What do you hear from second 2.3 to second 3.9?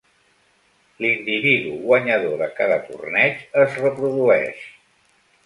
de cada torneig es